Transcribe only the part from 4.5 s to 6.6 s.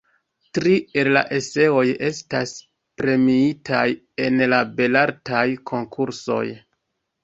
la Belartaj Konkursoj.